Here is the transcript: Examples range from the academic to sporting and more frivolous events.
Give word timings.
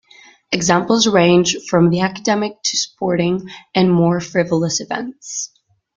Examples 0.51 1.05
range 1.07 1.57
from 1.69 1.91
the 1.91 1.99
academic 1.99 2.53
to 2.63 2.75
sporting 2.75 3.47
and 3.75 3.93
more 3.93 4.19
frivolous 4.19 4.79
events. 4.79 5.51